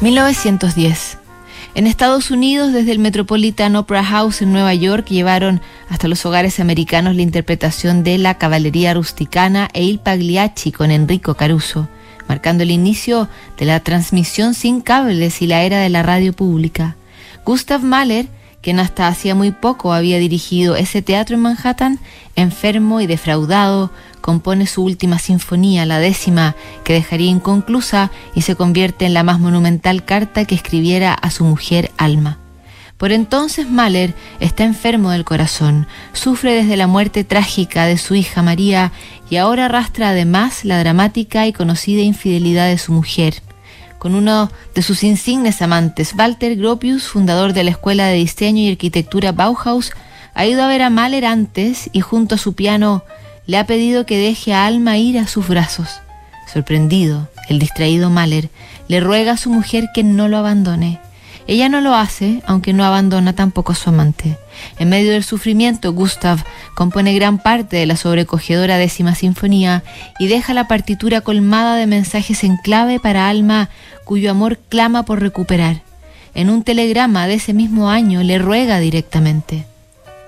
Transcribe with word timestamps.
1910. 0.00 1.18
En 1.74 1.86
Estados 1.86 2.30
Unidos, 2.30 2.72
desde 2.72 2.92
el 2.92 2.98
Metropolitan 2.98 3.74
Opera 3.76 4.04
House 4.04 4.42
en 4.42 4.52
Nueva 4.52 4.74
York, 4.74 5.06
llevaron 5.08 5.60
hasta 5.88 6.08
los 6.08 6.24
hogares 6.26 6.60
americanos 6.60 7.16
la 7.16 7.22
interpretación 7.22 8.04
de 8.04 8.18
La 8.18 8.38
Caballería 8.38 8.94
Rusticana 8.94 9.68
e 9.72 9.82
Il 9.82 9.98
Pagliacci 9.98 10.72
con 10.72 10.90
Enrico 10.90 11.34
Caruso, 11.34 11.88
marcando 12.28 12.62
el 12.62 12.70
inicio 12.70 13.28
de 13.58 13.64
la 13.64 13.80
transmisión 13.80 14.54
sin 14.54 14.80
cables 14.80 15.42
y 15.42 15.46
la 15.46 15.62
era 15.62 15.80
de 15.80 15.88
la 15.88 16.02
radio 16.02 16.32
pública. 16.32 16.96
Gustav 17.44 17.82
Mahler 17.82 18.28
quien 18.64 18.80
hasta 18.80 19.08
hacía 19.08 19.34
muy 19.34 19.50
poco 19.50 19.92
había 19.92 20.18
dirigido 20.18 20.74
ese 20.74 21.02
teatro 21.02 21.36
en 21.36 21.42
Manhattan, 21.42 21.98
enfermo 22.34 23.02
y 23.02 23.06
defraudado, 23.06 23.90
compone 24.22 24.66
su 24.66 24.82
última 24.82 25.18
sinfonía, 25.18 25.84
la 25.84 25.98
décima, 25.98 26.56
que 26.82 26.94
dejaría 26.94 27.28
inconclusa 27.28 28.10
y 28.34 28.40
se 28.40 28.56
convierte 28.56 29.04
en 29.04 29.12
la 29.12 29.22
más 29.22 29.38
monumental 29.38 30.02
carta 30.06 30.46
que 30.46 30.54
escribiera 30.54 31.12
a 31.12 31.30
su 31.30 31.44
mujer 31.44 31.90
Alma. 31.98 32.38
Por 32.96 33.12
entonces 33.12 33.68
Mahler 33.68 34.14
está 34.40 34.64
enfermo 34.64 35.10
del 35.10 35.26
corazón, 35.26 35.86
sufre 36.14 36.54
desde 36.54 36.78
la 36.78 36.86
muerte 36.86 37.22
trágica 37.22 37.84
de 37.84 37.98
su 37.98 38.14
hija 38.14 38.40
María 38.40 38.92
y 39.28 39.36
ahora 39.36 39.66
arrastra 39.66 40.08
además 40.08 40.64
la 40.64 40.78
dramática 40.78 41.46
y 41.46 41.52
conocida 41.52 42.00
infidelidad 42.00 42.68
de 42.68 42.78
su 42.78 42.92
mujer 42.92 43.42
con 44.04 44.14
uno 44.14 44.50
de 44.74 44.82
sus 44.82 45.02
insignes 45.02 45.62
amantes, 45.62 46.14
Walter 46.14 46.56
Gropius, 46.56 47.04
fundador 47.04 47.54
de 47.54 47.64
la 47.64 47.70
Escuela 47.70 48.06
de 48.06 48.16
Diseño 48.16 48.60
y 48.60 48.70
Arquitectura 48.70 49.32
Bauhaus, 49.32 49.92
ha 50.34 50.44
ido 50.44 50.62
a 50.62 50.68
ver 50.68 50.82
a 50.82 50.90
Mahler 50.90 51.24
antes 51.24 51.88
y 51.90 52.02
junto 52.02 52.34
a 52.34 52.38
su 52.38 52.52
piano 52.52 53.02
le 53.46 53.56
ha 53.56 53.64
pedido 53.64 54.04
que 54.04 54.18
deje 54.18 54.52
a 54.52 54.66
Alma 54.66 54.98
ir 54.98 55.18
a 55.18 55.26
sus 55.26 55.48
brazos. 55.48 55.88
Sorprendido, 56.52 57.30
el 57.48 57.58
distraído 57.58 58.10
Mahler 58.10 58.50
le 58.88 59.00
ruega 59.00 59.32
a 59.32 59.36
su 59.38 59.48
mujer 59.48 59.88
que 59.94 60.02
no 60.02 60.28
lo 60.28 60.36
abandone. 60.36 61.00
Ella 61.46 61.68
no 61.68 61.80
lo 61.80 61.94
hace, 61.94 62.42
aunque 62.46 62.72
no 62.72 62.84
abandona 62.84 63.34
tampoco 63.34 63.72
a 63.72 63.74
su 63.74 63.90
amante. 63.90 64.38
En 64.78 64.88
medio 64.88 65.12
del 65.12 65.24
sufrimiento, 65.24 65.92
Gustav 65.92 66.42
compone 66.74 67.14
gran 67.14 67.38
parte 67.38 67.76
de 67.76 67.86
la 67.86 67.96
sobrecogedora 67.96 68.78
décima 68.78 69.14
sinfonía 69.14 69.82
y 70.18 70.26
deja 70.26 70.54
la 70.54 70.68
partitura 70.68 71.20
colmada 71.20 71.76
de 71.76 71.86
mensajes 71.86 72.44
en 72.44 72.56
clave 72.56 72.98
para 72.98 73.28
alma 73.28 73.68
cuyo 74.04 74.30
amor 74.30 74.58
clama 74.68 75.04
por 75.04 75.20
recuperar. 75.20 75.82
En 76.34 76.50
un 76.50 76.62
telegrama 76.62 77.26
de 77.26 77.34
ese 77.34 77.54
mismo 77.54 77.90
año 77.90 78.22
le 78.22 78.38
ruega 78.38 78.78
directamente. 78.80 79.66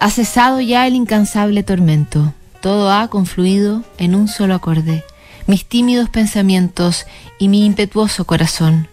Ha 0.00 0.10
cesado 0.10 0.60
ya 0.60 0.86
el 0.86 0.94
incansable 0.94 1.62
tormento. 1.62 2.34
Todo 2.60 2.90
ha 2.90 3.08
confluido 3.08 3.84
en 3.98 4.14
un 4.14 4.28
solo 4.28 4.54
acorde. 4.54 5.04
Mis 5.46 5.64
tímidos 5.64 6.08
pensamientos 6.08 7.06
y 7.38 7.48
mi 7.48 7.64
impetuoso 7.64 8.24
corazón. 8.24 8.88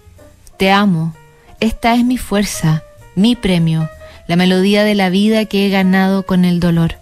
Te 0.57 0.71
amo, 0.71 1.13
esta 1.59 1.95
es 1.95 2.03
mi 2.05 2.17
fuerza, 2.17 2.83
mi 3.15 3.35
premio, 3.35 3.89
la 4.27 4.35
melodía 4.35 4.83
de 4.83 4.95
la 4.95 5.09
vida 5.09 5.45
que 5.45 5.65
he 5.65 5.69
ganado 5.69 6.25
con 6.25 6.45
el 6.45 6.59
dolor. 6.59 6.95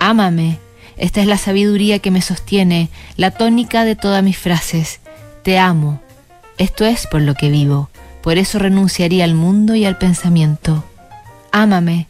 Ámame, 0.00 0.58
esta 0.96 1.20
es 1.20 1.26
la 1.26 1.38
sabiduría 1.38 1.98
que 1.98 2.10
me 2.10 2.22
sostiene, 2.22 2.88
la 3.16 3.30
tónica 3.30 3.84
de 3.84 3.96
todas 3.96 4.22
mis 4.22 4.38
frases. 4.38 5.00
Te 5.42 5.58
amo. 5.58 6.00
Esto 6.58 6.84
es 6.86 7.06
por 7.06 7.20
lo 7.20 7.34
que 7.34 7.50
vivo, 7.50 7.90
por 8.22 8.38
eso 8.38 8.58
renunciaría 8.58 9.24
al 9.24 9.34
mundo 9.34 9.74
y 9.74 9.84
al 9.84 9.98
pensamiento. 9.98 10.84
Ámame, 11.52 12.06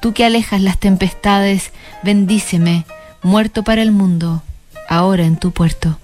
tú 0.00 0.14
que 0.14 0.24
alejas 0.24 0.62
las 0.62 0.78
tempestades, 0.78 1.72
bendíceme, 2.02 2.86
muerto 3.22 3.62
para 3.62 3.82
el 3.82 3.92
mundo, 3.92 4.42
ahora 4.88 5.24
en 5.24 5.36
tu 5.36 5.50
puerto. 5.50 5.98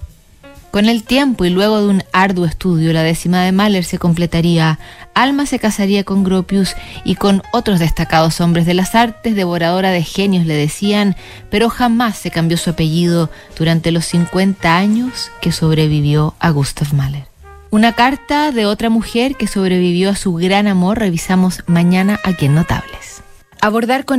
Con 0.71 0.87
el 0.87 1.01
tiempo 1.01 1.45
y 1.45 1.49
luego 1.49 1.81
de 1.81 1.87
un 1.87 2.03
arduo 2.13 2.45
estudio, 2.45 2.93
la 2.93 3.01
décima 3.01 3.41
de 3.41 3.51
Mahler 3.51 3.83
se 3.83 3.97
completaría. 3.97 4.77
Alma 5.15 5.47
se 5.47 5.57
casaría 5.57 6.03
con 6.03 6.23
Gropius 6.23 6.75
y 7.03 7.15
con 7.15 7.41
otros 7.51 7.79
destacados 7.79 8.39
hombres 8.39 8.67
de 8.67 8.75
las 8.75 8.93
artes, 8.93 9.35
devoradora 9.35 9.89
de 9.89 10.03
genios 10.03 10.45
le 10.45 10.53
decían, 10.53 11.15
pero 11.49 11.69
jamás 11.69 12.17
se 12.17 12.29
cambió 12.29 12.55
su 12.55 12.69
apellido 12.69 13.31
durante 13.57 13.91
los 13.91 14.05
50 14.05 14.77
años 14.77 15.31
que 15.41 15.51
sobrevivió 15.51 16.35
a 16.39 16.51
Gustav 16.51 16.93
Mahler. 16.93 17.28
Una 17.71 17.93
carta 17.93 18.51
de 18.51 18.65
otra 18.65 18.89
mujer 18.89 19.35
que 19.35 19.45
sobrevivió 19.45 20.09
a 20.09 20.15
su 20.15 20.33
gran 20.33 20.65
amor 20.65 20.97
revisamos 20.97 21.61
mañana 21.67 22.19
aquí 22.23 22.47
en 22.47 22.55
Notables. 22.55 23.21
Abordar 23.61 24.05
con 24.05 24.17